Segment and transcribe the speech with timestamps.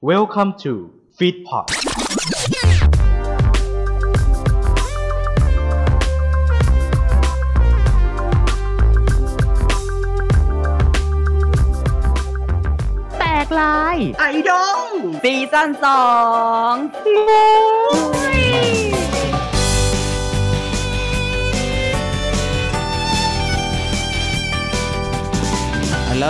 [0.00, 1.66] Welcome to Feedpot
[13.18, 14.82] แตกลายไอดอล
[15.22, 16.04] ซีซั่นสอ
[16.72, 16.74] ง
[26.08, 26.26] ฮัลโหล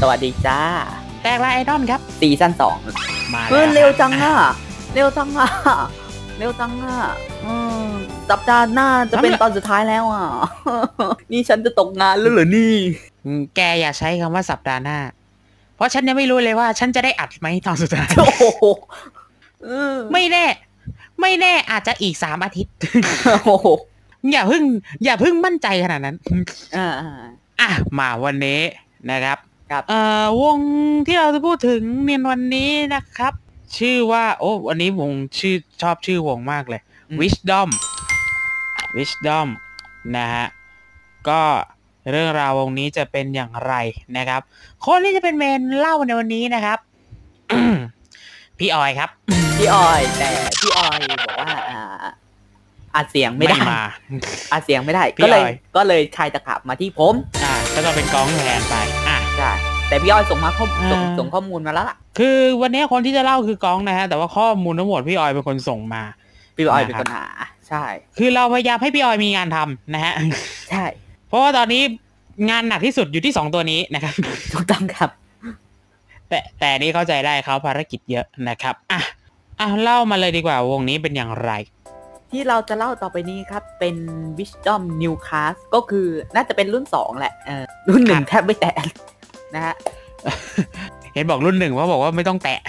[0.00, 0.60] สวัสดีจ้า
[1.22, 2.76] แตกลายไอดอลครับ ซีซั่นสอง
[3.34, 4.34] มาเฮ้ยแล้วเร็วจังอะ
[4.94, 5.48] เร็วจังอะ
[6.38, 6.96] เร็วจังอะ
[7.44, 7.54] อื
[7.84, 7.88] ม
[8.30, 10.26] สัปดาห์หน้าจะเป็นตอนสุดท้ายแล้วอะ
[11.32, 12.74] นี่ฉันจะตกงานแล้วเหรอนี่
[13.26, 14.98] อืมแกอย่าใช้คำว่าสัปดาห์หน้า
[15.76, 18.44] เพราะฉันยังไม่รู้เลยว่า ฉันจะได้อัดไหมตอนสุดท้ายโอ้โห
[19.64, 20.46] เออไม่แน่
[21.20, 22.74] ไม่แน่อาจจะอีกสามอาทิตย์
[23.46, 23.68] โอ้โห
[24.32, 24.62] อย่าเพิ่ง
[25.04, 26.16] อย่าเพิ่งมั่นใจขนาดนั้น
[26.76, 26.86] อ่า
[27.60, 28.60] อะมาวันนี้
[29.10, 29.38] นะครับ
[29.70, 30.58] ครับ เอ่อวง
[31.06, 33.32] ที่เราจะพูดถึงเนียนวันนี้นะครับ
[33.78, 36.80] ชื่อว่าโอ้วันนี้วงชื่อชอบชื่อวงมากเลย
[37.20, 37.68] Wisdom
[38.96, 39.48] Wisdom
[40.16, 40.46] นะฮะ
[41.28, 41.40] ก็
[42.10, 43.74] เรื่องราววงนี้จะเป็นอย่างไร
[44.16, 44.40] นะครับ
[44.86, 46.78] คนที่จะเป็นเมนเล่าในวันนี้นะครับ
[48.58, 49.10] พี่ออยครับ
[49.58, 50.28] พี่ออยแต่
[50.60, 51.82] พี่ออยบอกว่าอ่า
[52.96, 53.80] อัดเสียงไม่ได้มา
[54.52, 59.03] อัดเสียงไม่ได้ พี่ก็เลยออย ก็เลยชายตะขับมาที่ผม อ่าก็ต้องเป็นกองแทนไปอะใช่
[59.94, 66.02] แต่พี่ออยส่งมาข้อส่งอ่า ส่งข้อมูลมาแล้วล่ะคือวันนี้คนที่จะเล่าคือกองนะฮะแต่ว่าข้อมูลทั้งหมดพี่ออยเป็นคนส่งมา
[66.56, 67.26] พี่ออยเป็นนะครับคนหา
[67.68, 67.84] ใช่
[68.18, 70.12] คือเราพยายามให้พี่ออยมีงานทำนะฮะ
[70.70, 70.84] ใช่
[71.28, 71.82] เพราะว่าตอนนี้
[72.50, 74.14] งานหนักที่สุดอยู่ที่สองตัวนี้นะครับ
[74.52, 75.10] ถูกต้องครับ
[76.28, 79.00] แต่แต่นี่เข้าใจได้เขาภารกิจเยอะนะครับอะ
[79.60, 81.52] อะเล่ามาเลยดีกว่าวงนี้เป็นอย่างไร
[82.32, 83.96] ที่เราจะเล่าต่อไปนี้ครับ เป็น
[84.38, 88.74] Wisdom New Class ก็คือน่าจะเป็นรุ่น 2 แหละเออรุ่นหนึ่งครับแทบไม่แตะ
[89.56, 89.74] นะฮะ
[91.14, 92.60] เห็นบอกรุ่นหนึ่งว่าบอกว่าไม่ต้องแตะ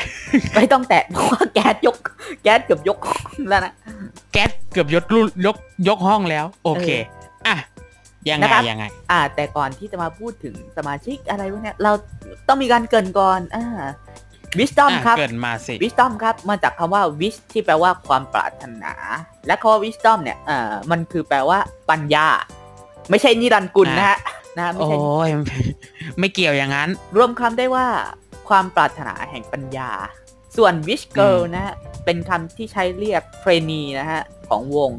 [0.55, 1.97] ไม่ต้องแตะเพราะว่าแก๊สยก
[2.43, 2.97] แก๊สเกือบยก
[3.49, 3.73] แล้วนะ
[4.31, 6.89] แก๊สเกือบยกรุ่นยกยกห้องแล้ว โอเค
[7.47, 7.55] อะ
[8.29, 11.91] ยังไงนะครับยังไง อ่า แต่ก่อนที่จะมาพูดถึงสมาชิกอะไรพวกเนี้ยเรา
[12.47, 13.65] ต้องมีการเกรินก่อนอ่า
[14.59, 18.93] Wisdom อะครับเกิดมาสิ Wisdom ครับ มาจากคำว่า wish ที่แปลว่าความปรารถนา
[19.47, 21.59] และคำว่า Wisdom เนี่ยเอ่อมันคือแปลว่า
[21.89, 22.27] ปัญญา
[23.09, 24.19] ไม่ใช่นิรันดร์กุลนะฮะ
[24.57, 25.29] นะไม่โอ้ใช่ย
[26.19, 27.85] ไม่เกี่ยวอย่างนั้น รวมคำได้ว่า
[28.49, 29.91] ความปรารถนาแห่งปัญญา
[30.57, 31.73] ส่วน wish girl อืมนะฮะ
[32.05, 34.91] เป็นคำที่ใช้เรียกเทรนีนะฮะ ของวง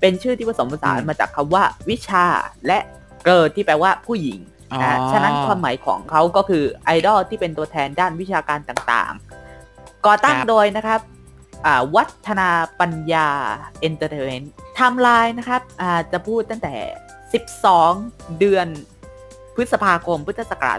[0.00, 2.26] เป็นชื่อที่ผสมผสานอืมมาจากคำว่า วิชา
[2.66, 2.78] และ
[3.24, 4.40] girl ที่แปลว่าผู้หญิง
[4.80, 11.00] นะฮะอ๋อฉะนั้นความหมายของเขาก็คือไอดอลที่เป็นตัวแทนด้านวิชาการต่างๆ ก่อตั้งโดยนะครับ
[11.66, 12.50] อ่าวัฒนา
[12.80, 13.28] ปัญญา
[13.80, 16.74] Entertainment timeline นะครับอ่าจะพูดตั้งแต่
[17.74, 18.66] 12 เดือน
[19.56, 20.78] พฤษภาคม พุทธศักราช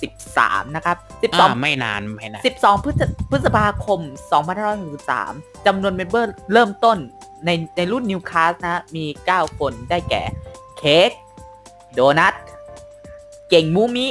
[0.00, 0.96] 2563 นะครับ
[1.34, 4.00] อ่า12 ไม่นานไม่นาน 12 พฤษพฤษภาคม
[4.82, 6.98] 2563 จำนวนเมมเบอร์เริ่มต้น
[7.46, 10.22] ในในรุ่นนิวค a สนะมี 9 คนได้แก่
[10.78, 11.10] เค้ก
[11.94, 12.34] โดนัท
[13.50, 14.06] เก่งมูมิ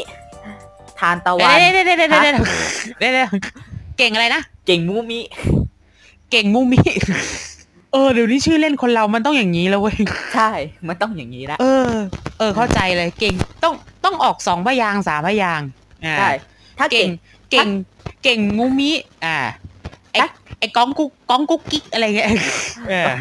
[0.99, 2.35] ทานตะวันเดี๋ยวเดี๋ยวเดี๋ยวเดี๋ยวเดี๋ยว
[2.99, 3.29] เดี๋ยวเดี๋ยว
[3.97, 5.19] เก่งอะไรนะ เก่งมูมิ
[6.31, 6.79] เก่งมูมิ
[7.91, 9.97] เออเดี๋ยวนี้ชื่อเล่นคนเรามันต้องอย่างนี้แล้วเว้ย
[10.35, 10.49] ใช่
[10.87, 11.91] มันต้องอย่างนี้ละเออ
[12.39, 13.33] เออ เข้าใจเลยเก่ง
[13.63, 13.73] ต้อง
[14.05, 15.67] ต้องออกสองพยางค์สามพยางค์
[16.05, 16.29] อ่าใช่
[16.79, 17.11] ถ้าเก่เก่งง
[17.51, 17.67] เก่ง
[18.23, 18.91] เก่งมูมิ
[19.25, 19.37] อ่า
[20.11, 20.29] ไอถ้า
[20.59, 22.29] ไอก้องกุ๊กก้องกุ๊กกิ๊กอะไรเงี้ย
[22.89, 23.11] เออ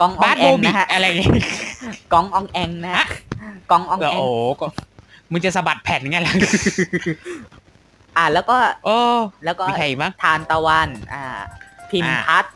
[0.00, 1.32] บองออบางสแอโบงบินะฮะอะไรเงี้ย
[2.12, 3.04] กองอองแองนะฮะ
[3.42, 4.22] ฮะกองอองโอ้แองโห
[4.60, 4.66] ก็
[5.30, 6.34] มึงจะสะบัดแผ่นไงล่ะ
[8.16, 8.96] อ่าแล้วก็ โอ้
[9.44, 11.24] แล้วก็มีใครอีกมั้งทานตะวัน อ่า
[11.90, 12.52] พิมอ่าพัฒน์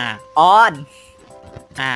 [0.00, 0.72] อ่าออน
[1.80, 1.92] อ่า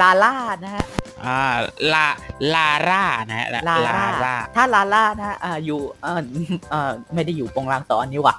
[0.00, 0.34] ลาล่า
[0.64, 0.84] นะฮะ
[1.26, 1.56] อ่า
[1.92, 2.06] ลา
[2.54, 6.22] ลาร่านะฮะลาล่าถ้าลาล่านะฮะอ่าอยู่เออ
[6.70, 8.36] เออไม่ได้อยู่ปงรางสอนนี่หว่ะ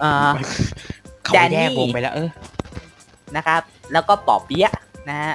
[0.00, 0.30] เออ
[1.24, 2.28] เขาแดนแยนี่กวงไปแล้วเออ
[3.36, 3.60] นะครับ
[3.92, 4.74] แล้วก็ปอเปี๊ยะ
[5.08, 5.34] นะฮะ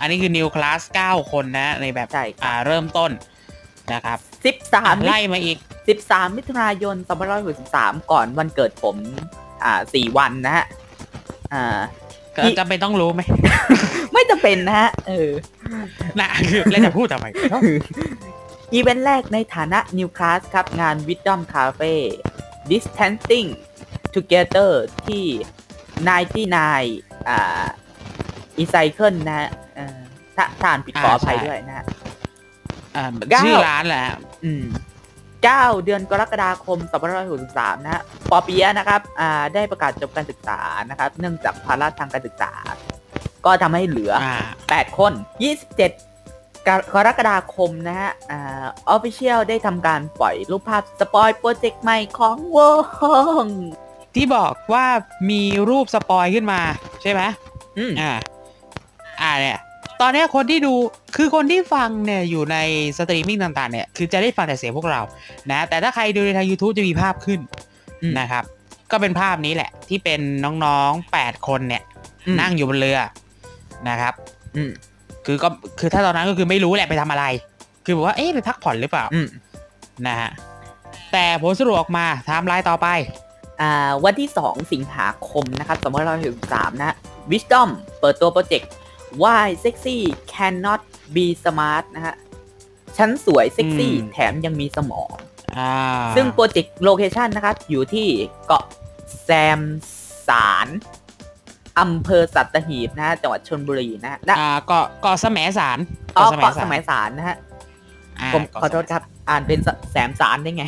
[0.00, 3.10] อันนี้คือนิวคลาส9คนนะในแบบใช่ครับอ่าเริ่มต้น
[3.92, 5.58] นะครับสิบสาอะมไล่มาอีก
[5.88, 8.96] สิบสามมิถุนายนสองพันร้อยหกสิบสามก่อนวันเกิดผม
[9.64, 10.64] อ่าสี่วันนะฮะ
[11.54, 11.64] อ่า
[12.36, 13.20] ก็อีจำเป็นต้องรู้ไหม
[14.12, 15.30] ไม่จะเป็นนะฮะ เออ
[16.20, 17.26] นะคือแล้วจะพูดทำไม
[18.74, 21.94] อีเวนต์แรกในฐานะ New Class ครับ งาน Wisdom Cafe
[22.70, 23.48] Distancing
[24.14, 24.70] Together
[25.06, 25.24] ที่
[26.26, 27.64] 99อ่า
[28.62, 29.98] e c y c l e นะฮะเอ่อ
[30.36, 31.84] ถ้าถ้าอ่านผิดขออภัยอ่าใช่ด้วยนะฮะ
[32.96, 34.02] อ่าเก้าชื่อร้านแหละ
[34.44, 34.64] อืม
[35.44, 36.78] 9 เดือนกรกฎาคม
[37.30, 40.60] 2563นะฮะปอเปียะนะครับอ่าได้ประกาศจบการศึกษา
[40.90, 42.52] นะครับ เนื่องจากภาระทางการศึกษา
[43.44, 44.36] ก็ทำให้เหลือ อ่า
[44.90, 45.12] 8 คน
[45.68, 52.58] 27 กรกรกฎาคมนะฮะอ่า official ได้ทำการปล่อยรูปภาพ spoil project ใหม่ของว
[53.44, 53.46] ง
[54.14, 54.86] ที่บอกว่า
[55.30, 56.60] มีรูป spoil ขึ้นมา
[57.02, 57.20] ใช่ไหม
[57.78, 58.12] อืม อ่า
[59.20, 59.58] อ่าเนี่ย
[60.00, 60.74] ตอนเนี้ยคนที่ดู
[61.16, 62.56] คือคนที่ฟังเนี่ยอยู่ใน
[62.98, 65.00] สตรีมมิ่งต่างๆเนี่ยคือจะได้ฟังแต่เสียงพวกเรา
[65.50, 67.40] นะแต่ถ้าใครดูในทาง YouTube จะมีภาพขึ้น
[68.02, 68.44] อืมนะครับ
[68.90, 70.20] ก็เป็นภาพนี้แหละ ที่เป็น
[70.64, 71.82] น้องๆ8คนเนี่ย
[72.26, 72.98] อืมนั่งอยู่บนเรือ
[73.88, 74.14] นะครับ
[74.56, 74.70] อืม
[75.26, 75.48] คือก็
[75.78, 77.24] คือถ้าตอนนั้นก็คือไม่รู้แหละไปทำอะไร
[77.84, 79.28] คือบอกว่าเอ๊ะไปพักผ่อนหรือเปล่าอืม
[80.06, 80.30] นะฮะ
[81.12, 82.88] แต่ผลสรุปออกมาไทม์ไลน์ต่อไป
[83.60, 85.78] อ่าวันที่ 2 สิงหาคมนะครับ
[86.30, 86.96] 2563นะ
[87.30, 87.68] Wishdom
[88.00, 88.70] เปิดตัวโปรเจกต์
[89.22, 89.98] Why Sexy
[90.32, 90.80] Cannot
[91.14, 92.14] Be Smart นะฮะ
[92.96, 95.14] ฉันสวยเซ็กซี่อืมแถมยังมีสมอง
[95.58, 95.72] อ่า
[96.16, 98.08] ซึ่งโปรเจกต์โลเคชันนะครับ อยู่ที่
[98.46, 98.64] เกาะ
[99.24, 99.60] แซม
[100.28, 100.68] สาร
[101.80, 105.78] อำเภอสัตหีบนะฮะจังหวัดชนบุรีนะฮะและอ่าเกาะเกาะแสมสาร
[106.16, 107.36] อ๋อแสเกาะสมัยสารนะฮะ
[108.20, 110.64] อ่าผมเกาะขอโทษครับ อ่านเป็นสแสมสารได้ไง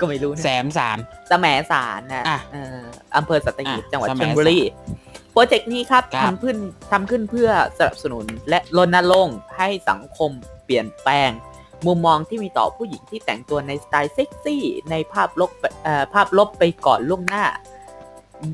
[0.00, 0.98] ก็ไม่รู้นะแสมสาร
[1.30, 2.78] สมสารนะอะเอ่อ
[3.16, 4.58] อำเภอสัตหีบอะจังหวัดสมชสารลบุรี
[5.05, 6.56] โปรเจกต์นี้ครับครับ ทำขึ้น
[6.90, 7.48] ทำขึ้นเพื่อ
[7.78, 10.30] สนับสนุนและรณรงค์ให้สังคม
[10.64, 11.30] เปลี่ยนแปลง
[11.86, 15.50] มุมมองที่มีต่อผู้หญิงที่แต่งตัวในสไตล์เซ็กซี่ ในภาพลบ
[15.82, 17.44] เอ่อภาพลบไปก่อนล่วงหน้า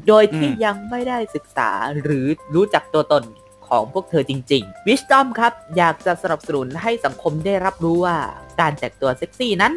[0.08, 1.70] โดยที่อืม ยังไม่ได้ศึกษา
[2.02, 3.25] หรือรู้จักตัวตน
[3.69, 8.17] ของพวกเธอจริงๆ Wisdom ครับ อยากจะสนับสนุนให้สังคมได้รับรู้ว่า
[8.61, 9.73] การแต่งตัวเซ็กซี่นั้น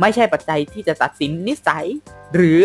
[0.00, 1.86] ไม่ใช่ปัจจัยที่จะตัดสินนิสัย
[2.34, 2.60] หรือ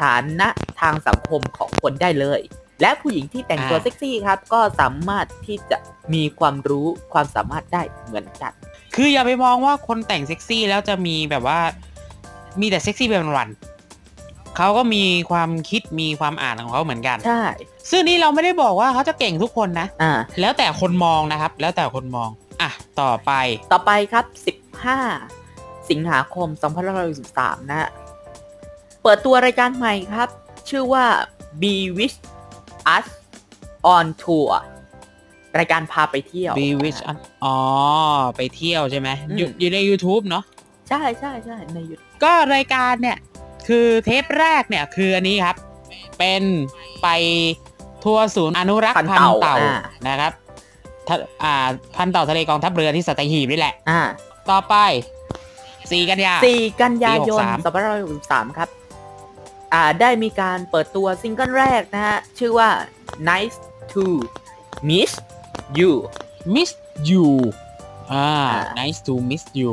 [0.00, 0.48] ฐานะ
[0.80, 2.40] ทางสังคมของคนได้เลย
[2.80, 5.78] และผู้หญิงที่แต่งตัวอ่าเซ็กซี่ครับ ก็สามารถที่จะ
[6.14, 8.52] มีความรู้ความสามารถได้เหมือนกัน
[8.94, 11.58] คืออย่าไปมองว่าคนแต่งเซ็กซี่แล้วจะมีแบบว่า
[12.60, 17.42] มีแต่เซ็กซี่เป็นวันๆเขาก็มีความคิดมีความอ่านของเขาเหมือนกันใช่
[17.90, 22.30] ซึ่งนี่เราไม่ได้บอกว่าเขาจะเก่งทุกคนนะอ่าแล้วแต่คนมองนะครับ แล้วแต่คนมอง
[22.62, 22.70] อะ
[23.00, 23.32] ต่อไป
[23.72, 24.24] ต่อไปครับ
[25.04, 26.48] 15 สิงหาคม
[27.08, 27.88] 2563นะฮะ
[29.02, 30.28] เปิดตัวรายการใหม่ครับ
[30.68, 31.04] ชื่อว่า
[31.60, 32.18] Be With
[32.94, 33.06] Us
[33.94, 34.48] on Tour
[35.58, 37.56] รายการพาไปเที่ยว Be Wish อันอ๋อ
[38.36, 40.44] ไปเที่ยวใช่ไหมอืม อยู่อยู่ใน YouTube เนาะ
[40.88, 43.18] ใช่ใช่ใช่ในยุทก็รายการเนี่ย
[43.68, 45.56] คือเทปแรกเนี่ย คืออันนี้ครับ
[46.18, 46.42] เป็น
[47.02, 47.08] ไป
[48.04, 49.10] ทัวร์ศูนย์อนุรักษ์พันธุ์
[49.42, 49.56] เต่า
[50.08, 50.32] นะครับ
[51.08, 54.00] ทะอ่าพันธุ์เต่าทะเลกองทัพเรือที่สัตหีบนี่แหละ อ่า
[54.50, 54.74] ต่อไป
[55.90, 57.62] สี่กันยา 4 กันยายนปี
[58.08, 58.75] 2563 ครับอ่า
[60.00, 62.70] ได้มีการเปิดตัวซิงเกิลแรกนะฮะ ชื่อว่า
[63.28, 63.58] Nice
[63.92, 64.04] to
[64.88, 65.12] Miss
[65.78, 65.92] You
[66.54, 66.70] Miss
[67.08, 67.26] You
[68.12, 69.72] อ่าอ่า nice to miss you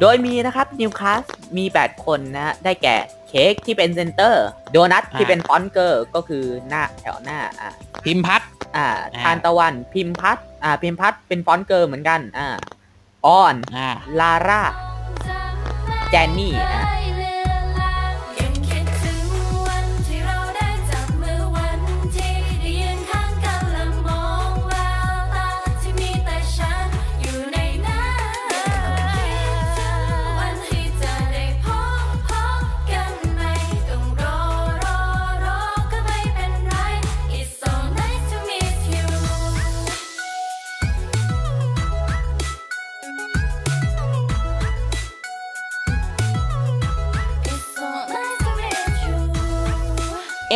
[0.00, 1.22] โดยมีนะครับนิวค s ส
[1.56, 2.96] มี 8 คนนะฮะ ได้แก่
[3.28, 7.70] เค้กที่เป็น center โดนัทที่อ่าเป็น front girl ก็คือหน้าแถวหน้าอ่า
[8.04, 12.48] พิมพัฒน์อ่าอ่าทานตะวันพิมพัทอ่าพิมพัทเป็น front girl เหมือนกันอ่า
[13.26, 13.88] ออนอ่า
[14.20, 14.62] ลาร่า
[16.10, 16.84] แจนนี่อะ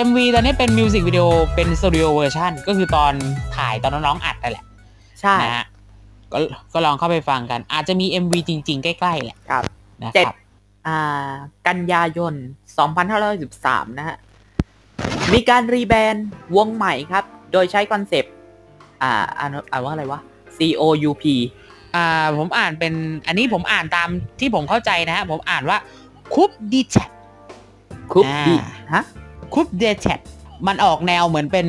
[0.07, 3.13] MV ตอนนี้เป็น music video เป็น studio version ก็คือตอน
[3.57, 4.65] ถ่ายตอนน้องๆอัดนั่นแหละ
[5.21, 5.67] ใช่นะฮะ
[6.33, 6.39] ก็
[6.73, 9.65] ก็ลองเข้าไปฟังกัน อาจจะมี MV จริง ๆ ใกล้ ๆ แหละครับ
[10.03, 10.37] นะเจ็ดครับ
[10.87, 11.31] อ่า
[11.69, 12.35] กันยายน
[13.17, 14.17] 2513 นะฮะ
[15.33, 18.33] มีการ rebrand วงใหม่ครับ โดยใช้ concept
[19.03, 20.21] อ่าอ่านอ่านว่าอะไรวะ
[20.57, 21.25] C O U P
[21.95, 22.95] อ่าผมอ่านเป็น
[23.27, 24.09] อันนี้ผมอ่านตาม
[24.41, 25.79] ที่ผมเข้าใจนะฮะ ผมอ่านว่า
[26.35, 27.11] คุปดีแชท
[28.13, 28.55] คุปอ่า ดี
[28.95, 29.05] ฮะ
[29.55, 30.21] คุปเดแชท
[30.67, 31.67] มันออกแนวเหมือนเป็น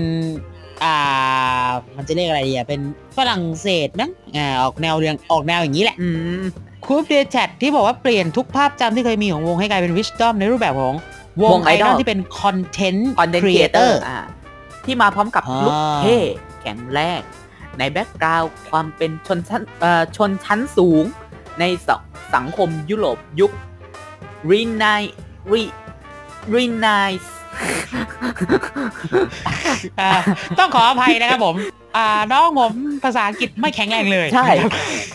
[0.83, 2.81] อ่า มันจะเรียกอะไรดีอะเป็น
[3.17, 6.09] ฝรั่งเศสนะอ่าออกแนวเรียงออกแนวอย่างนี้แหละอื
[6.41, 6.43] ม
[6.85, 10.95] คูปเดแชทที่บอกว่าเปลี่ยนทุกภาพจำที่เคยมีของวงให้กลายเป็นวิชดอมในรูปแบบของ
[11.41, 14.17] ววงงไอดอล Idol ที่เป็นคอนเทนต์คอนเทนคต์รีครีเอเอเตเตออร์ร์อ่า
[14.85, 16.17] ที่มาพร้อมกับอ่าลุคเท่
[16.61, 17.21] แข็งแรง
[17.77, 21.03] ในแบ็กกราวด์ความเป็นชนชั้นเอ่อชนชั้นสูง
[21.59, 21.89] ในส
[22.35, 23.51] สังคมยุโรปยุค
[24.51, 24.85] รีไน
[25.51, 25.63] รี
[26.55, 26.87] รีไน
[29.99, 30.09] อ่า
[30.59, 31.55] ต้องขออภัยนะครับผม
[31.97, 32.71] อ่าน้องผม
[33.03, 34.47] ภาษาอังกฤษไม่แข็งแรงเลยใช่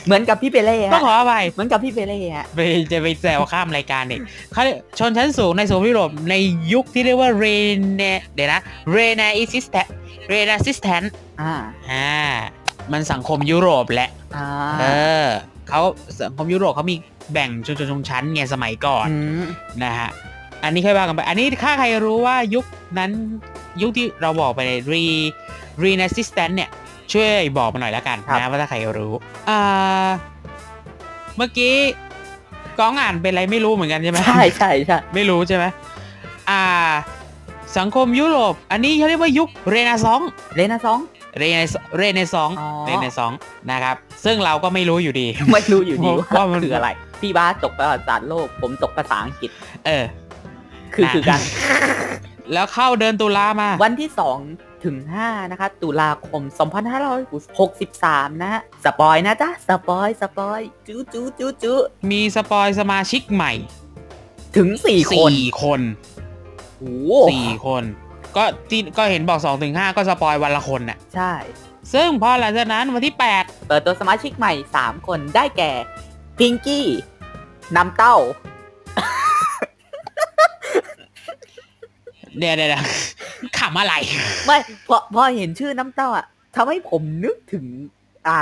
[0.07, 2.61] เหมือนกับพี่เปเล่ต้องฮะขออภัย เหมือนกับพี่เปเล่ฮะ ไป
[2.93, 4.21] จะไปแซวข้ามรายการเนี่ย
[4.53, 6.35] เขาเรียกชนชั้นสูงในโซนยุโรปใน
[6.73, 7.45] ยุคที่เรียกว่าเร
[7.97, 8.03] เน
[8.35, 8.61] เดี๋ยวนะ
[8.93, 9.77] เรเนอิสิสแต
[10.29, 11.03] เรเนซิสแตน
[11.41, 11.55] อ่า
[11.91, 12.13] อ่า
[12.93, 14.47] มันสังคมยุโรปแหละ อ่า
[14.81, 14.85] เอ
[15.25, 15.27] อ
[15.69, 15.81] เขา
[16.21, 16.97] สังคมยุโรปเขามี
[17.33, 19.45] แบ่งชนชนชนชั้นไงสมัยก่อน อืม
[19.85, 20.11] นะฮะ
[20.65, 22.65] อันนี้ค่อยว่ากันไป อันนี้ถ้าใครรู้ว่ายุค
[22.99, 23.11] นั้น
[23.83, 25.03] ยุคที่เราบอกไปใน re
[25.85, 26.71] renaissance เนี่ย
[27.13, 29.13] ช่วยบอกมาหน่อยแล้วกันนะว่าถ้าใครรู้
[29.49, 29.61] อ่า
[31.37, 31.75] เมื่อกี้
[32.79, 35.65] ก้องอ่านเป็นอะไรไม่รู้เหมือนกันใช่ไหมใช่ใช่ใช่ไม่รู้ใช่ไหม
[36.51, 36.63] อ่า
[37.79, 40.99] สังคมยุโรป อันนี้เขาเรียกว่ายุค Renaissance Renaissance เรเนซองส์เรนาซอง
[41.39, 43.39] เรเนซเรเนซองส์อ๋อเรเนซองส์
[43.71, 46.89] นะครับ ซึ่งเราก็ไม่รู้อยู่ดี ไม่รู้อยู่ดีว่าว่ามันคืออะไร
[47.21, 49.51] พี่บ้าสตกประวัติศาสตร์โลก ผมตกภาษาอังกฤษ
[49.87, 50.05] เออ
[50.95, 51.41] คืออะคือกัน
[52.53, 54.11] แล้วเข้าเดือนตุลามา วันที่
[54.47, 56.43] 2ถึง5นะคะ ตุลาคม
[57.43, 61.79] 2563 นะฮะ spoil นะจ๊ะ spoil spoil จู้จู้จู้จู้
[62.11, 63.53] มี spoil สมาชิกใหม่
[64.57, 65.81] ถึง4คนสี่คน
[66.79, 67.85] โอ้โหสี่คน
[68.37, 71.33] ก็ที่ก็เห็นบอกสองถึงห้าก็สปอยวันละคนน่ะ ใช่
[71.95, 75.73] ซึ่งพอหลังจากนั้นวันที่แปดเปิดตัวสมาชิกใหม่3คนได้แก่
[76.39, 76.87] พิงกี้
[77.77, 78.17] น้ำเต้า
[82.39, 82.85] เดี๋ยวเดี๋ยวเดี๋ยว
[83.59, 83.95] ขำอะไร
[84.47, 84.59] ไม่
[84.89, 87.65] พอพอเห็นชื่อน้ำเต้าอะทำให้ผมนึกถึง
[88.29, 88.41] อ่า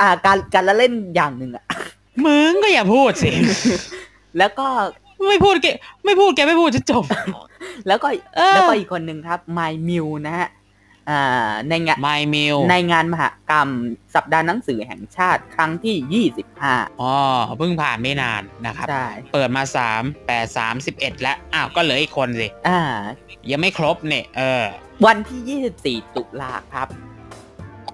[0.00, 1.64] อ่าการการละเล่นอย่างหนึ่งอะ
[2.24, 3.30] มึงก็อย่าพูดสิ
[4.38, 4.66] แล้วก็
[5.28, 5.66] ไม่พูดแก
[6.04, 7.04] ไม่พูดแกไม่พูดจะจบ
[7.86, 10.59] แล้วก็เออแล้วก็อีกคนหนึ่งครับ My m u นะฮะอ่า
[11.68, 13.68] ในงาน My Meal ในงานมหกรรม
[14.14, 17.14] สัปดาห์หนังสือแห่งชาติครั้งที่ 25 อ๋อ
[17.58, 22.80] เพิ่งผ่านไม่นานนะครับใช่เปิดมาสามแปดสามสิบเอ็ดแล้ว อ้าว ก็เหลืออีกคนสิ อ่า
[23.50, 24.64] ยังไม่ครบเนี่ย เออ
[25.06, 26.88] วันที่ 24 ตุลาครับ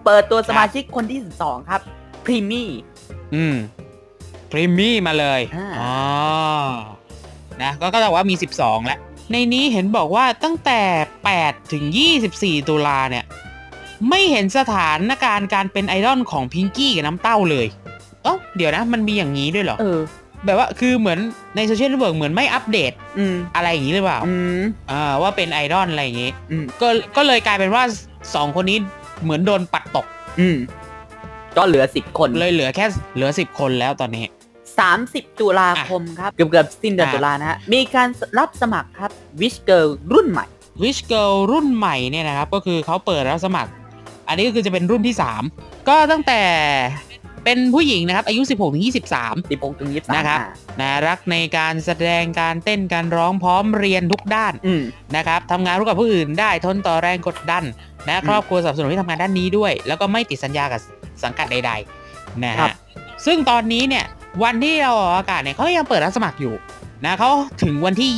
[0.04, 1.80] เปิดตัวสมาชิกคนที่ 12 ครับ
[2.24, 2.70] พรีมี่
[3.34, 3.56] อืม
[4.50, 5.94] พรีมี่มาเลยอ่าอ๋อ
[7.62, 9.00] นะ ก็ก็จะว่ามี 12 แล้ว
[9.32, 10.80] ในนี้เห็นบอกว่าตั้งแต่
[11.30, 11.84] 8 ถึง
[12.26, 13.24] 24 ตุลาเนี่ย
[14.08, 17.66] ไม่เห็นสถานการณ์การเป็นไอดอลของพิงกี้กับน้ำเต้าเลย
[18.24, 19.98] เอ้าเดี๋ยวนะ มันมีอย่างนี้ด้วยเหรอ เออ
[20.44, 21.18] แบบว่าคือเหมือน
[21.56, 27.82] ใน social network เหมือนไม่อัปเดตอืมอะไรอย่างนี้หรือเปล่าอืมอ่าว่าเป็นไอดอลอะไรอย่างนี้อืมก็ก็เลยกลายเป็นว่า
[28.34, 28.78] สองคนนี้
[29.22, 30.06] เหมือนโดนปัดตก
[30.40, 30.56] อืม
[31.56, 34.24] ก็เหลือ10คนเลยเหลือแค่เหลือสิบคนแล้วตอนนี้
[34.84, 40.46] 30 ตุลาคมครับ เกือบเกือบสิ้นเดือนอะตุลานะฮะ มีการรับสมัครครับวิชเกิลรุ่นใหม่
[40.82, 43.70] วิชเกิลรุ่นใหม่เนี่ยนะครับ ก็คือเขาเปิดรับสมัคร
[44.28, 45.14] อันนี้ก็คือจะเป็นรุ่นที่
[45.50, 46.40] 3 ก็ตั้งแต่
[47.44, 50.48] เป็นผู้หญิงนะครับ อายุ 16ถึง23 16ถึง23นะครับอะ
[50.80, 54.82] นะรักในการแสดงการเต้นการร้องพร้อมเรียนทุกด้านอืม
[55.16, 57.64] นะครับทำงานร่วมกับผู้อื่นได้ทนต่อแรงกดดัน
[58.06, 60.80] นะอืมครอบครัวสนับสนุนให้ทำงานด้านนี้ด้วย แล้วก็ไม่ติดสัญญากับ
[61.24, 61.72] สังกัดใด
[62.08, 62.72] ๆ นะครัฮะบ
[63.26, 64.04] ซึ่งตอนนี้เนี่ย
[64.42, 66.54] วันที่เราออกอากาศเนี่ยเขายังเปิดรับสมัครอยู่
[67.04, 67.30] นะเขา
[67.62, 68.10] ถึงวันที่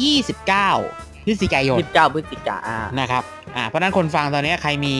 [0.80, 3.22] 29พฤศจิกายน29พฤศจิกาอ่านะครับ
[3.56, 4.96] อ่าเพราะฉะนั้นคนฟังตอนนี้ใครมี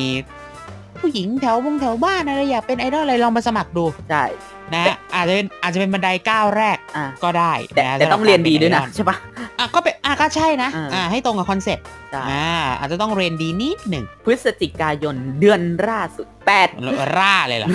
[1.00, 4.24] ผู้หญิงแถวบงแถวบ้านอะไรอยากเป็นไอดอลอะไรลองมาสมัครดูใช่
[4.72, 9.20] นะฮะอาจจะเป็นอาจจะเป็นบันไดก้าวแรกอ่าก็ได้แต่นะแต่ต้องเรียนดีด้วยนะสำหรับการเป็
[9.54, 12.48] ไออลใช่ปะอะก็เป็นอะก็ใช่นะอ่าอ่าให้ตรงกับคอนเซ็ปต์ใช่อ่า
[12.78, 16.26] อาจจะต้องเรียนดีนิดหนึ่งพฤศจิกายนเดือนล่าสุด
[16.62, 17.68] 8ร่าเลยเหรอ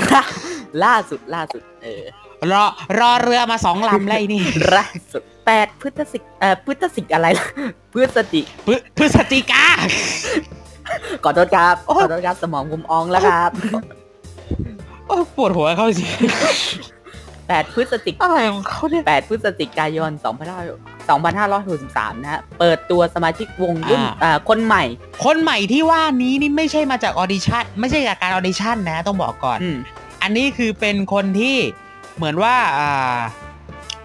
[0.83, 2.03] ล่าสุดล่าสุดเออ
[2.51, 2.63] รอ
[2.99, 4.43] รอเรือมาสองลำเลยนี่
[4.75, 5.23] ล่าสุด
[5.53, 7.47] 8พฤศจิกเอ่อพฤศจิกอะไรล่ะ
[7.93, 9.65] พฤศจิพฤพฤศจิกา
[11.23, 13.51] ขอโทษครับโอ้ ขอโทษครับสมองผมอองแล้วครับ
[15.07, 16.05] โอ้ยปวดหัวเข้าสิ
[17.13, 20.11] 8พฤศจิกอะไรของเขาเนี่ย8พฤศจิกายน
[21.37, 24.83] 2563นะฮะเปิดตัวสมาชิกวงรุ่นอ่าอ่าคนใหม่
[25.25, 29.77] คนใหม่ที่ว่านี้นี่ไม่ใช่มาจากออดิชั่นไม่ใช่จากการออดิชั่นนะต้องบอกก่อน อืม
[30.21, 31.57] อันนี้คือเป็นคนที่
[32.17, 33.17] เหมือนว่าอ่า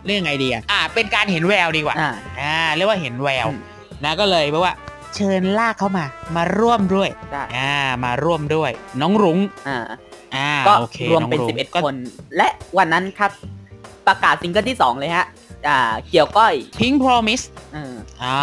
[0.07, 2.11] เรื่องไงดีอะอ่า เป็นการเห็นแววดีกว่าอ่า
[2.41, 3.61] อ่าเรียกว่าเห็นแววอืม
[4.05, 4.75] นะก็เลยแปลว่า
[5.15, 6.05] เชิญลากเข้ามา
[6.37, 7.75] มาร่วมด้วยได้อ่า
[8.05, 9.39] มาร่วมด้วย น้องรุ้ง
[9.69, 9.79] อ่า
[10.37, 11.95] อ่าก็โอเครวมเป็น องรุ้งก็11คน
[12.37, 12.49] และ
[12.79, 13.31] วันนั้นครับ
[14.07, 15.27] ประกาศซิงเกิลที่ 2 เลยฮะ
[15.69, 15.79] อ่า
[16.11, 18.39] เกี่ยวก้อย Pink Promise เอออ๋อ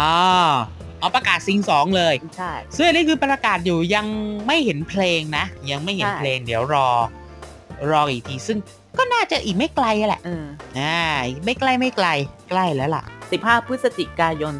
[1.00, 4.06] เอาประกาศซิงสองเลย ใช่ ซึ่งอันนี้คือประกาศอยู่ยัง
[4.46, 6.88] ไม่เห็นเพลงนะ ยังไม่เห็นใช่ เพลงเดี๋ยวรอ
[7.90, 8.58] รออีกที ซึ่ง
[8.98, 10.44] ก็น่าจะอีกไม่ไกลแหละเออ
[10.78, 12.08] อ่าอีกไม่ไกลไม่ไกล
[12.50, 13.02] ใกล้แล้วล่ะ
[13.36, 14.54] 15 พฤศจิกายน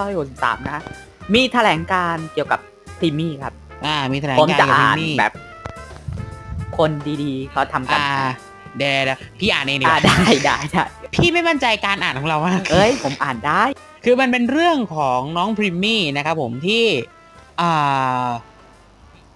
[0.00, 0.82] 2563 นะฮะ
[1.34, 2.60] มีแถลงการเกี่ยวกับ
[2.98, 3.52] พรีมี่ครับ
[3.86, 5.32] อ่า มีแถลงผมการจะกับอ่านมินี่แบบ
[6.78, 6.90] คน
[7.22, 8.28] ดีๆ เขาทำกันอ่า
[8.76, 13.62] เดี๋ยวเดี๋ยวพี่อ่านเองดีกอ่าว่าได้ได้ได้พี่ไม่มั่นใจการอ่านของเรามากเอ้ย ผมอ่านได้
[14.04, 16.84] คือมันเป็นเรื่องของน้องพริมมี่นะครับผมที่
[17.60, 18.26] อ่า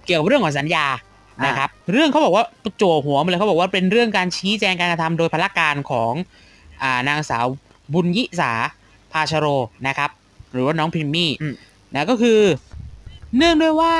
[0.05, 2.43] เกี่ยวกับเรื่องของสัญญาอ่า นนะครับเรื่องเขาบอกว่า
[2.77, 6.13] โจหัวมาเลยเขาบอกว่าเป็นเรื่องการชี้แจงการกระทำโดยพละการของ
[6.83, 7.45] อ่านางสาว
[7.93, 8.51] บุญยิสา
[9.11, 9.47] พาชโร
[9.87, 10.09] นะครับ
[10.53, 11.53] หรือว่าน้องพริมมี่อืม
[11.93, 12.39] นะก็คือ
[13.37, 13.95] เนื่องด้วยว่า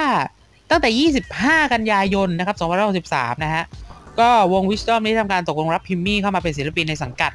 [0.70, 0.90] ตั้งแต่
[1.28, 2.58] 25 กันยายนนะครับ
[3.02, 3.64] 2563นะฮะ
[4.20, 7.32] ก็วง Wisdom ได้ทำการตกลงรับพิมมี่เข้ามาเป็นศิลปินในสังกัด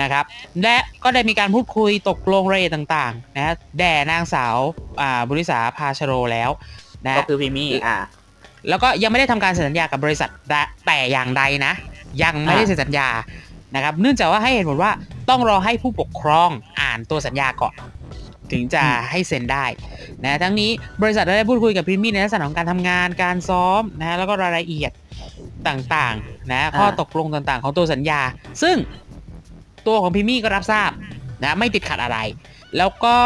[0.00, 0.24] นะครับ
[0.62, 4.56] และก็ได้มีการพูดคุยตกลงรายละเอียดต่างๆนะฮะแด่นางสาว
[5.00, 6.50] อ่าบุริษาพาชโรแล้ว
[7.06, 7.96] นะก็ฮะคือพิมมี่อ่า
[8.68, 11.72] แล้วก็ยังไม่ได้ทำการเซ็นสัญญากับบริษัทแต่แต่อย่างใดนะ
[12.22, 13.08] ยังไม่ได้เซ็นสัญญา
[13.74, 14.92] นะครับ เนื่องจากว่าให้เหตุผลว่า
[15.30, 16.50] ต้องรอให้ผู้ปกครอง
[16.80, 17.74] อ่านตัวสัญญาก่อน
[18.52, 19.64] ถึงจะอืมให้เซ็นได้
[20.24, 20.70] นะทั้งนี้
[21.02, 24.92] บริษัทได้พูดคุยกับพรีมี่ในลักษณะของการทำงานการซ้อมนะแล้วก็รายละเอียด
[25.68, 28.20] ต่างๆนะข้อตกลงต่างๆ ของตัวสัญญา
[28.62, 28.76] ซึ่ง
[29.86, 30.90] ตัวของพรีมี่ก็รับทราบ
[31.44, 32.18] นะไม่ติดขัดอะไร
[32.76, 33.16] แล้วก็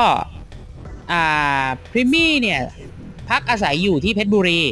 [1.12, 2.60] อ่าพรีมี่เนี่ย
[3.30, 4.62] พักอาศัยอยู่ที่เพชรบุรี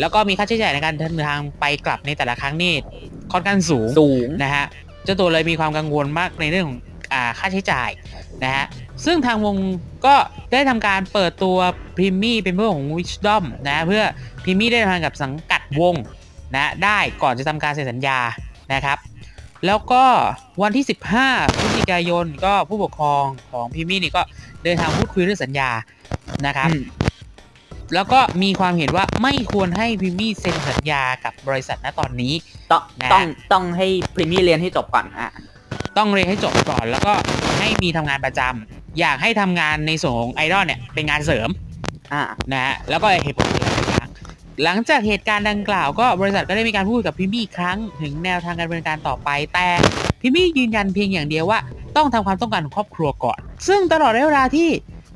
[0.00, 2.74] แล้วก็มีค่าใช้จ่ายในการเดินทางไปกลับในแต่ละครั้งนี่
[3.32, 4.64] ค่อนข้างสูงสูงนะฮะ
[5.04, 6.78] เจ้าตัวเลยมีความกังวลมากในเรื่องของ
[7.12, 7.90] อ่าค่าใช้จ่าย
[8.44, 8.64] นะฮะ
[9.04, 9.56] ซึ่งทางวง
[10.06, 10.14] ก็
[10.52, 11.56] ได้ทำการเปิดตัว
[11.96, 14.02] พรีมี่เป็นเพื่อนของ Wisdom นะเพื่อ
[14.44, 15.94] พรีมี่ได้ทำงานกับสังกัดวง
[16.54, 18.18] นะได้ก่อนจะทำการเซ็นสัญญา
[18.74, 18.98] นะครับ
[19.66, 20.04] แล้วก็
[20.62, 20.84] วันที่
[21.22, 24.22] 15พฤศจิกายนก็ผู้ปกครองของพรีมี่นี่ก็
[24.64, 25.70] เดินทางพูดคุยเรื่องสัญญา
[26.46, 26.82] นะครับอืม
[27.94, 32.32] แล้วก็มีความเห็นว่าไม่ควรให้พรีมี่เซ็นสัญญากับบริษัทณตอนนี้
[32.72, 35.30] ต้องนะต้องต้องให้พรีมี่เรียนให้จบก่อนอะ
[35.98, 37.12] ต้องเรียนให้จบก่อน แล้วก็
[37.58, 41.48] ให้มีทำงานประจำอยากให้ทำงานในส่วนของไอดอลเนี่ยเป็นงานเสริม
[42.12, 44.08] อ่านะนะฮะแล้วก็เหตุผลหลายอย่าง
[44.64, 49.68] หลังจากเหตุการณ์ดังกล่าวก็บริษัทก็ได้มีการพูดกับพิมมี่อีกครั้ง ถึงแนวทางการดำเนินการต่อไป แต่
[50.20, 51.58] พริมมี่ยืนยันเพียงอย่างเดียวว่า
[51.96, 54.68] ต้องทำความต้องการของครอบครัวก่อน ซึ่งตลอดระยะเวลาที่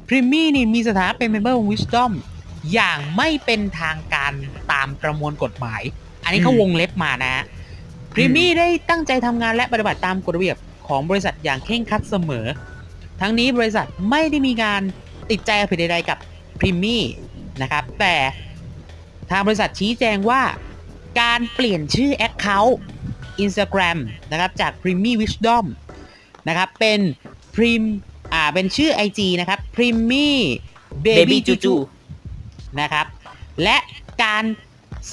[0.09, 2.32] พริมมี่นี่มีสถานะเป็นเมมเบอร์ของ Wisdom อ
[2.79, 4.33] ย่างไม่เป็นทางการ
[4.73, 5.83] ตามประมวลกฎหมาย
[6.25, 7.45] อันนี้เขาอืมวงเล็บมานะฮะ
[8.13, 10.57] พริมมี่ได้ตั้งใจทำงานและปฏิบัติตามกฎระเบียบ
[10.89, 12.47] ของบริษัทอย่างเคร่งครัดเสมอ
[13.21, 14.83] ทั้งนี้บริษัทไม่ได้มีการ
[15.31, 16.19] ติดใจเอาผิดใดๆกับ
[16.61, 17.05] พริมมี่
[17.63, 18.15] นะครับ แต่
[19.31, 20.43] ทางบริษัทชี้แจงว่า
[21.21, 22.75] การเปลี่ยนชื่อ Account
[23.45, 23.99] Instagram
[24.33, 25.65] นะครับจาก p r i m m y Wisdom
[26.49, 27.01] นะครับเป็น
[27.55, 27.83] Prim
[28.33, 30.31] อ่าเป็นชื่อ IG นะครับ p r i m m y
[31.05, 31.75] Baby Baby Juju Juju
[32.81, 33.07] นะครับ
[33.63, 33.77] และ
[34.25, 34.45] การ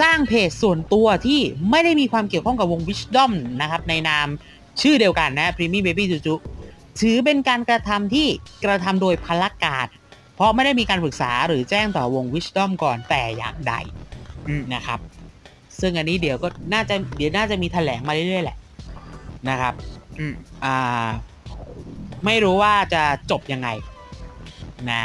[0.01, 3.31] สร้างเพจส่วนตัวที่ไม่ได้มีความเกี่ยวข้องกับวง Wisdom
[3.61, 4.27] นะครับในนาม
[4.81, 6.35] ชื่อเดียวกันนะ p r i m y Baby Juju
[7.01, 8.27] ถือเป็นการกระทำที่
[8.65, 9.87] กระทำโดยพลการ
[10.35, 13.73] เพราะไม่ได้มีการปรึกษาหรือแจ้งต่อวง Wisdom ก่อนแต่อย่างใด
[14.73, 14.99] นะครับ
[15.79, 18.57] ซึ่งอันนี้เดี๋ยวก็น่าจะเดี๋ยวน่าจะมีแถลงมาเรื่อยๆแหละ
[19.49, 19.73] นะครับ
[20.19, 20.33] อืม
[20.65, 21.07] อ่า
[22.25, 23.67] ไม่รู้ว่าจะจบยังไง
[24.89, 25.01] นะ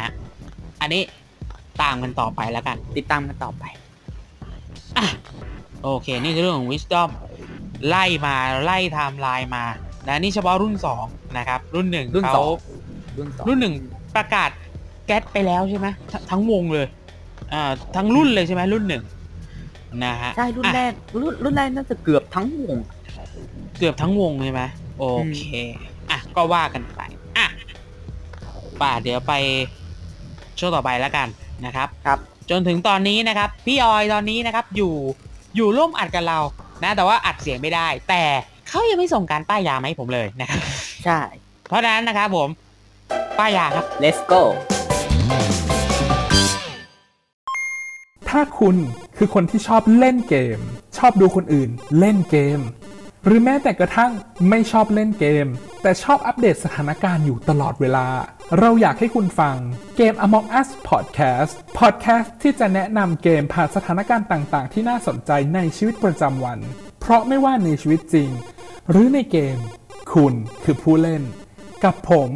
[0.81, 1.01] อันนี้
[1.81, 3.63] ตามกันต่อไปแล้วกัน ติดตามกันต่อไป
[4.97, 5.05] อะ
[5.83, 7.09] โอเค นี่คือเรื่องของ Wisdom
[7.87, 8.35] ไล่มา
[8.65, 9.63] ไล่ไทม์ไลน์มา
[10.07, 12.47] นะนี่เฉพาะรุ่น 2 นะครับ รุ่นหนึ่งรุ่นเขาสอง
[13.17, 13.73] รุ่นสองรุ่นหนึ่ง
[14.15, 14.49] ประกาศ
[15.05, 16.87] แก๊สไปแล้วใช่ไหมททั้งวงเลย
[17.53, 19.03] อ่าทั้งรุ่นเลยใช่ไหมรุ่นหนึ่ง
[20.03, 22.77] นะฮะใช่รุ่นอะแรกรุ่นรุ่นแรกน่าจะเกือบทั้งวง
[23.77, 24.61] เกือบทั้งวงใช่ไหม
[24.99, 25.41] โอเค
[26.09, 27.01] อะก็ว่ากันไป
[27.37, 27.47] อะ
[28.81, 29.33] ป่าเดี๋ยวไป
[30.59, 31.27] ช่วงต่อไปแล้วกัน
[31.65, 34.93] นะครับครับ จนถึงตอนนี้นะครับ พี่ออยตอนนี้นะครับอยู่
[35.55, 36.39] อยู่ร่วมอัดกับเรา
[36.83, 38.23] นะ แต่ว่าอัดเสียงไม่ได้ แต่
[38.69, 40.59] เขายังไม่ส่งการป้ายยามาให้ผมเลยนะครับ
[41.05, 41.19] ใช่
[41.67, 42.49] เพราะฉะนั้นนะครับผม
[43.39, 44.41] ป้ายยาครับ let's go
[48.29, 48.75] ถ้าคุณ
[49.17, 50.59] คือคนที่ชอบเล่นเกม
[50.97, 52.59] ชอบดูคนอื่นเล่นเกม
[53.25, 54.11] หรือแม้แต่กระทั่ง
[54.49, 55.47] ไม่ชอบเล่นเกม
[55.81, 58.07] แต่ชอบอัปเดตสถานการณ์อยู่ตลอดเวลา
[58.59, 59.55] เราอยากให้คุณฟัง
[59.97, 66.59] เกม Among Us Podcast Podcast ที่จะแนะนำเกมผ่านสถานการณ์ต่างๆ ที่น่าสนใจในชีวิตประจำวัน
[66.99, 68.29] เพราะไม่ว่าในชีวิตจริง
[68.89, 69.57] หรือในเกม
[70.13, 70.33] คุณ
[70.63, 71.23] คือผู้เล่น
[71.83, 72.29] กับผม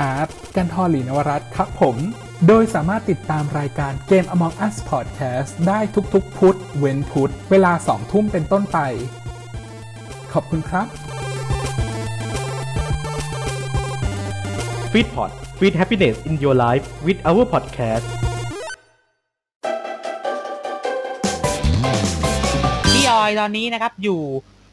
[0.00, 1.96] อาร์ตกันทอลีนวรัตครับผม
[2.48, 5.80] โดยสามารถติดตามรายการเกม Among Us Podcast ได้
[6.14, 8.78] ทุกๆ พุธเว้นพุธเวลา2ทุ่มเป็นต้นไป
[10.34, 10.86] ขอบคุณครับ
[14.92, 18.04] Feedpot Feed Happiness in Your Life with our podcast
[22.92, 24.20] พี่ออยตอนนี้นะครับอยู่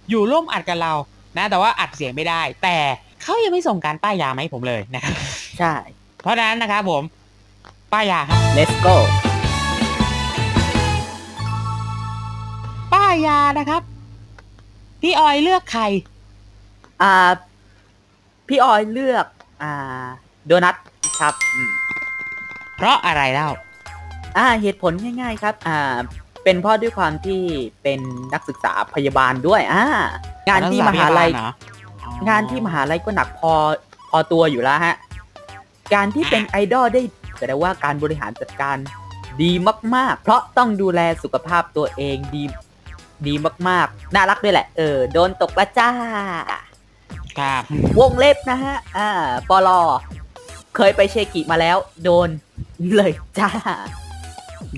[0.10, 0.94] อยู่ร่วมอัดกับเรา
[1.38, 2.78] นะ แต่ว่าอัดเสียงไม่ได้ แต่
[3.22, 5.14] เขายังไม่ส่งการป้ายยามาให้ผมเลยนะครับ
[5.60, 5.74] ใช่
[6.22, 7.04] เพราะฉะนั้นนะครับผม
[7.94, 8.96] ป้ายยาครับ let's go
[12.94, 13.82] ป้ายยานะครับ
[15.02, 15.84] พี่ออยเลือกใคร
[17.02, 17.32] อ่า
[18.48, 19.26] พี่ออยเลือก
[19.64, 20.06] อ่า
[20.48, 20.76] โดนัท
[21.20, 21.72] ครับอืม
[22.78, 23.50] เพราะอะไรเล่า
[24.38, 25.96] อ่า เหตุผลง่าย ๆ ครับ อ่า
[26.44, 27.42] เป็นเพราะด้วยความที่
[27.84, 28.00] เป็น
[28.34, 29.84] นักศึกษาพยาบาลด้วย อ่า
[30.50, 31.50] งานที่มหาลัยนักศึกษาพยาบาลเหรอ
[32.04, 33.54] อ๋องานที่มหาลัยก็หนักพอ
[34.10, 34.96] พอตัวอยู่แล้วฮะ
[35.94, 37.02] การที่เป็นไอดอลได้
[37.38, 38.78] แสดงว่าการบริหารจัดการ
[39.42, 39.52] ดี
[39.96, 42.44] มาก ๆ เพราะต้องดูแลสุขภาพตัวเองดี
[43.28, 43.34] ดี
[43.70, 45.90] มากๆ น่ารักด้วยแหละ เออ โดนตกละจ้า
[47.40, 47.64] ครับ
[48.00, 49.10] วงเล็บนะฮะ อ่า
[49.50, 49.82] ปลอ
[50.76, 52.30] เคยไปเชกิมาแล้ว โดน
[52.96, 53.50] เลยจ้า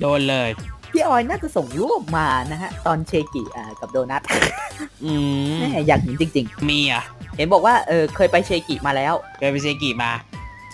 [0.02, 0.50] โดนเลย
[0.92, 4.22] พี่ออยน่าจะส่งรูปมานะฮะ ตอนเชกิอ่ากับโดนัท
[5.04, 5.12] อื
[5.52, 10.12] มแม่อยากเห็นจริง มีอะๆ เห็นบอกว่า เออ เคยไปเชกิมาแล้ว เคยไปเชกิมา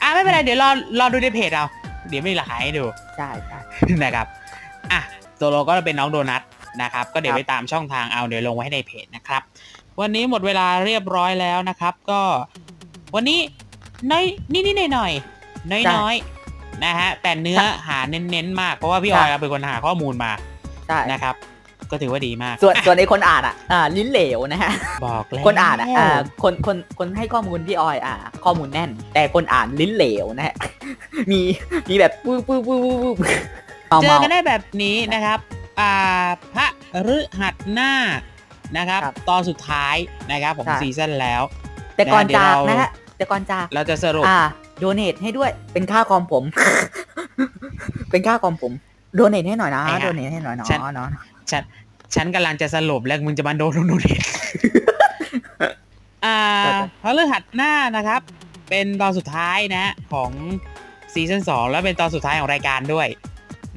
[0.01, 1.65] อะไม่เป็นไร เดี๋ยวรอรอดูในเพจเรา
[2.10, 2.86] เดี๋ยวมีหลักฐานให้ดู
[3.17, 3.60] ใช่ใช่
[4.03, 4.27] นะครับ
[4.91, 4.99] อะ
[5.38, 6.41] โซโลก็เป็นน้องโดนัท
[6.82, 9.41] นะครับ ก็เดี๋ยวครับไปตามช่องทางเอาเดี๋ยวลงไว้ให้ในเพจนะครับ
[10.01, 12.21] วันนี้หมดเวลาเรียบร้อยแล้วนะครับ ก็
[13.15, 13.39] วันนี้
[14.12, 15.12] น้อยนิดนิดหน่อยหน่อย
[15.71, 20.32] น้อยน้อยๆนะฮะแต่เนื้อหาเน้นๆมากเพราะว่าพี่ออยเป็นคนหาข้อมูลมา
[20.88, 21.36] ใช่นะครับ
[21.91, 24.71] ก็ถือว่าดีมาก ส่วนส่วนในคนอ่านอะอ่าลิ้นเหลวนะฮะ
[25.06, 30.56] บอกแล้วคนอ่านอะอ่าคนคนคนให้ข้อมูลพี่ออยอ่า ข้อมูลแน่น แต่คนอ่านลิ้นเหลวนะฮะ
[31.32, 31.39] มี
[31.89, 33.34] มีแบบปื้อปื้อปื้อปื้อปื้อ
[33.89, 35.39] เมาเจอเมากันได้แบบนี้นะครับ
[35.80, 35.94] อ่า
[36.54, 36.68] พระ
[37.16, 37.94] ฤหัสหน้า
[38.78, 39.96] นะครับ ครับตอนสุดท้าย
[40.32, 41.42] นะครับของใช่ซีซั่นแล้ว
[41.96, 44.42] แต่ก่อนเดี๋ยวจากเรานะฮะแต่ก่อนจาก เราจะสรุป อ่า
[44.80, 46.44] โดเนทให้ด้วยเป็นค่าคอมผม
[48.12, 48.72] เป็นค่าคอมผม
[49.16, 51.10] โดเนทให้หน่อยนะไอ้ห่าโดเนทให้หน่อยเนาะฉัน เนาะ
[51.52, 51.63] ฉัน
[52.16, 54.16] ฉันกำลังจะสรุปแล้วมึงจะมาโดนโดนเด็
[56.26, 56.40] อ่า
[57.04, 58.22] พระฤหัสหน้านะครับ
[58.70, 60.32] เป็นตอนสุดท้ายนะของ
[61.13, 63.08] ซีซั่นสองแล้วเป็นตอนสุดท้ายของรายการด้วย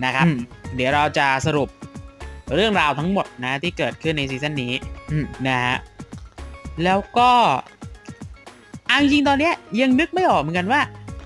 [0.04, 0.38] นะครับ อืม
[0.76, 1.68] เดี๋ยวเราจะสรุป
[2.56, 4.72] เรื่องราวทั้งหมดนะที่เกิดขึ้นในซีซั่นนี้
[5.12, 5.76] อืมนะฮะ
[6.84, 7.30] แล้วก็
[8.86, 10.80] เอาจริงๆตอนเนี้ยยังนึกไม่ออกเหมือนกันว่า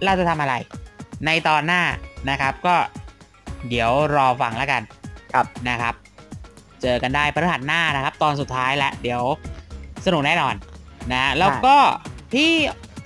[0.05, 0.55] เราจะทำอะไร
[1.27, 1.83] ในตอนหน้า
[2.31, 2.77] นะครับก็
[3.69, 4.83] เดี๋ยวรอฟังแล้วกัน
[5.33, 5.95] ครับนะครับ
[6.83, 9.23] เจอกันได้พฤหัสหน้านะครับ ตอนสุดท้ายแล้วเดี๋ยว
[10.07, 10.55] สนุกแน่นอน
[11.13, 11.77] นะ แล้วก็
[12.33, 12.53] พี่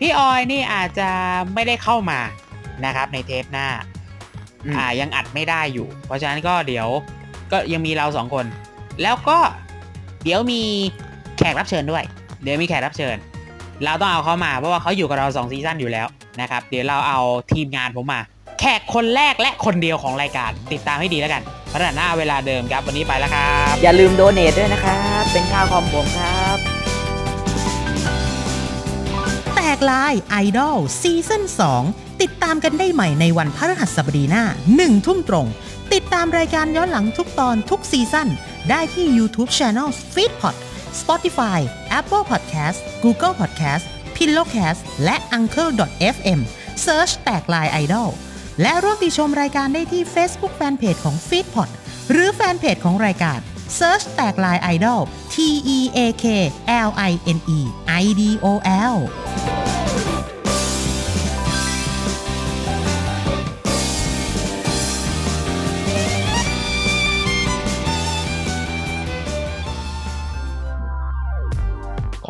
[0.00, 1.11] พี่ออยนี่อาจจะ
[1.54, 2.20] ไม่ได้เข้ามา
[2.85, 3.68] นะครับ ในเทปหน้า
[4.64, 6.88] อืมอ่ายังอัดไม่ได้อยู่ เพราะฉะนั้นก็เดี๋ยว
[7.52, 8.44] ก็ยังมีเราสองคน
[9.02, 9.38] แล้วก็
[10.24, 10.61] เดี๋ยวมี
[11.38, 12.04] แขกรับเชิญด้วย
[12.42, 13.16] เดี๋ยวมีแขกรับเชิญ
[13.84, 16.06] เราต้องเอาเขามาเพราะว่าเขาอยู่กับเราสองซีซั่นอยู่แล้ว
[16.40, 17.20] นะครับ เดี๋ยวเราเอา
[17.52, 18.20] ทีมงานผมมา
[18.61, 26.56] แขกคนแรกและคนเดียวของรายการ ติดตามให้ดีแล้วกันพระหน้าเวลาเดิมครับวันนี้ไปแล้วครับ อย่าลืมโดเนทด้วยนะครับ เป็นค่าคอมผมครับ
[29.54, 31.42] แตกลายไอดอลซีซั่น
[31.82, 34.44] 2ติดตามกันได้ใหม่ในวันพฤหัสบดีหน้า
[34.76, 35.46] 1ทุ่มตรง
[36.14, 38.28] ตามรายการย้อนหลังทุกตอนทุกซีซั่น
[38.70, 40.56] ได้ที่ YouTube Channel Feedpot
[41.00, 41.60] Spotify
[41.98, 43.84] Apple Podcast Google Podcast
[44.16, 46.40] Pillowcast และ Uncle.fm
[46.84, 48.08] Search แตกลายไอดอล
[48.62, 51.70] และร่วมติชมรายการได้ที่ Facebook Fanpage ของ Feedpot
[52.10, 53.38] หรือแฟนเพจของรายการ
[53.78, 55.00] Search แตกลายไอดอล
[55.32, 55.34] T
[55.76, 56.24] E A K
[56.88, 57.60] L I N E
[58.02, 58.46] I D O
[58.94, 58.96] L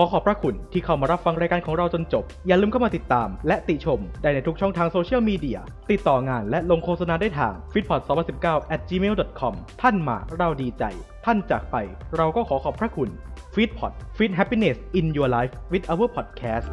[0.00, 5.58] ขอขอบพระคุณที่เข้ามารับฟังรายการของเราจนจบ อย่าลืมเข้ามาติดตาม และติชมได้ในทุกช่องทางโซเชียลมีเดีย
[5.90, 10.84] ติดต่องานและลงโฆษณาได้ทาง f i t p o d 2 0 1 9 at gmail.com ท่านมาเราดีใจ
[11.26, 11.76] ท่านจากไป
[12.16, 13.10] เราก็ขอขอบพระคุณ
[13.54, 16.68] f i t p o d Fit Happiness in Your Life with our podcast